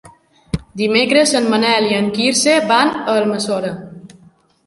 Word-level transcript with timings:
Dimecres 0.79 1.33
en 1.39 1.49
Manel 1.53 1.85
i 1.91 1.93
en 1.99 2.09
Quirze 2.15 2.55
van 2.73 2.91
a 3.01 3.17
Almassora. 3.19 3.73